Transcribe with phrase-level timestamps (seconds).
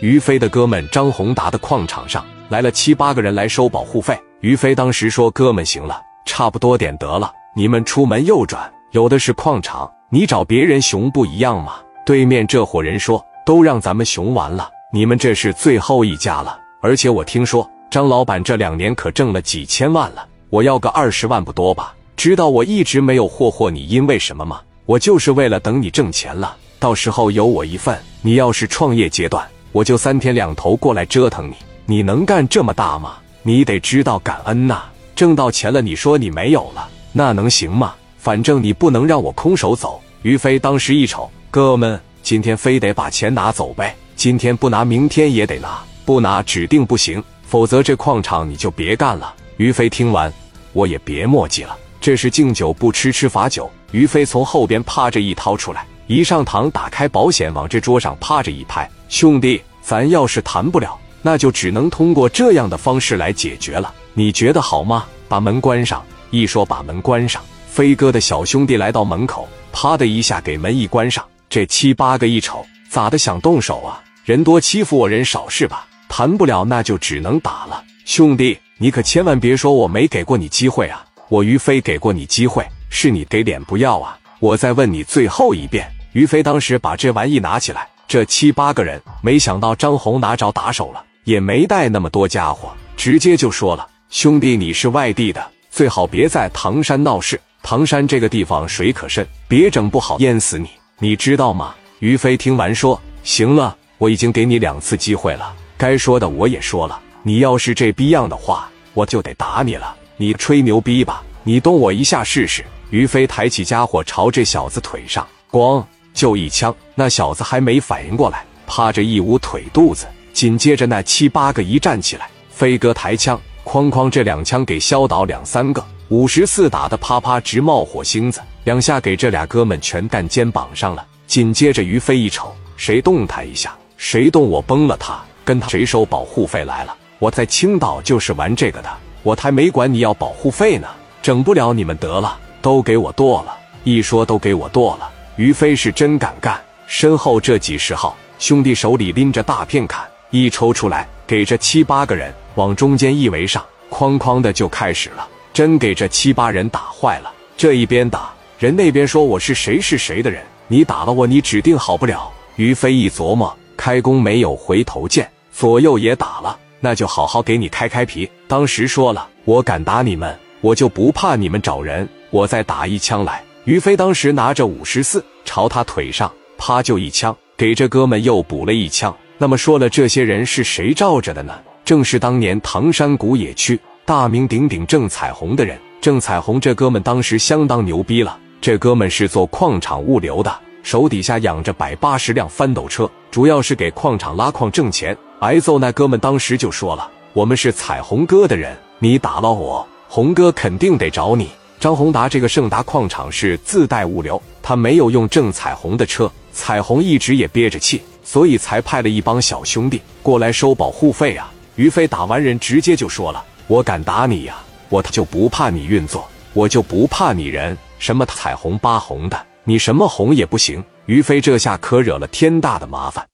[0.00, 4.18] 于飞的哥们张宏达的矿场上来了七八个人来收保护费。
[4.40, 11.74] 于飞当时说：“哥们，行了，差不多点得了，你们出门右转，有的是矿场，你找别人熊不一样吗？”
[12.06, 16.58] 对面这伙人说：“都让咱们熊完了，你们这是最后一家了。
[16.80, 21.94] 而且我听说张老板这两年可挣了几千万了，我要个二十万不多吧？
[22.16, 24.62] 知道我一直没有霍霍你，因为什么吗？
[24.86, 27.98] 我就是为了等你挣钱了，到时候有我一份。
[28.22, 31.54] 你要是创业阶段，我就三天两头过来折腾你。
[31.86, 33.14] 你能干这么大吗？
[33.42, 34.82] 你得知道感恩呐！
[35.16, 37.94] 挣到钱了，你说你没有了，那能行吗？
[38.18, 41.30] 反正你不能让我空手走。”于飞当时一瞅。
[41.50, 43.96] 哥们，今天非得把钱拿走呗！
[44.14, 49.34] 今天不拿，明天也得拿，不拿指定不行，否则这矿场你就别干了。
[49.56, 50.32] 于飞听完，
[50.72, 53.68] 我也别墨迹了，这是敬酒不吃吃罚酒。
[53.90, 66.02] 于飞从后边趴着一掏出来，一上堂，打开保险，往这桌上趴着一拍：“兄弟，咱要是谈不了，那就只能通过这样的方式来解决了，你觉得好吗？”把门关上。
[66.30, 71.24] 一说把门关上，飞哥的小兄弟来到门口，啪的一下给门一关上。
[71.48, 74.02] 这七八个一瞅，咋的想动手啊？
[74.24, 75.86] 人多欺负我，人少是吧？
[76.08, 77.84] 谈不了，那就只能打了。
[78.04, 81.06] 兄弟，你可千万别说我没给过你机会啊！
[81.28, 84.18] 我于飞给过你机会，是你给脸不要啊！
[84.40, 85.88] 我再问你最后一遍。
[86.12, 97.40] 于飞当时把这玩意拿起来，这七八个人没想到张红拿着打手了，也没带那么多家伙，直接就说了：“兄弟，你是外地的，最好别在唐山闹事。
[97.62, 101.74] 唐山这个地方水可深，别整不好淹死你。”你知道吗？
[102.00, 107.00] 于飞听完说：“行了，我已经给你两次机会了，该说的我也说了。
[107.22, 109.94] 你要是这逼样的话，我就得打你了。
[110.16, 120.06] 你吹牛逼吧，你动我一下试试。”于飞抬起家伙朝这小子腿上咣就一枪，那小子还没反应过来，趴着一捂腿肚子。
[120.32, 125.84] 紧接着那七八个一站起来，飞哥抬枪，哐哐这两枪给削倒两三个。
[126.08, 131.06] 五十四打的啪啪直冒火星子，两下给这俩哥们全干肩膀上了。
[131.26, 136.96] 紧接着于飞一瞅，谁动他一下，谁动我崩了他，跟他谁收保护费来了。
[137.18, 138.88] 我在青岛就是玩这个的，
[139.22, 140.88] 我才没管你要保护费呢。
[141.22, 143.56] 整不了你们得了，都给我剁了。
[143.84, 145.10] 一说都给我剁了，
[145.40, 146.60] 于飞是真敢干。
[146.86, 155.26] 身后这几十号兄弟手里拎着大片砍，一抽出来，给这七八个人往中间一围上，哐哐的就开始了。
[155.54, 162.30] 真给这七八人打坏了，这一边打人，那边说我是谁是谁的人，你打了我，你指定好不了。
[162.56, 168.30] 于飞一琢磨，开弓没有回头箭，左右也打了，那就好好给你开开皮。
[168.46, 173.42] 当时说了，我敢打你们，我就不怕你们找人，我再打一枪来。
[173.64, 175.22] 于飞当时拿着五十四，
[175.52, 179.12] 朝他腿上啪就一枪，给这哥们又补了一枪。
[179.36, 181.52] 那么说了，这些人是谁罩着的呢？
[181.84, 183.76] 正是当年唐山古冶区。
[184.04, 188.38] 大名鼎鼎郑彩虹的人，郑彩虹这哥们当时相当牛逼了。
[188.60, 195.16] 这哥们是做矿场物流的，手底下养着百八十辆翻斗车，主要是给矿场拉矿挣钱。
[195.40, 201.48] 挨揍那哥们当时就说了：“我们是彩虹哥的人，你打了我，红哥肯定得找你。”
[201.80, 211.50] 张宏达这个盛达矿场是自带物流，他没有用郑彩虹的车，彩虹一直也憋着气，所以才派了一帮小兄弟过来收保护费啊。
[211.76, 213.42] 于飞打完人，直接就说了。
[213.66, 214.58] 我敢打你呀！
[214.90, 217.74] 我就不怕你运作，我就不怕你人。
[217.98, 220.84] 什么彩虹八红的，你什么红也不行。
[221.06, 223.29] 于飞这下可惹了天大的麻烦。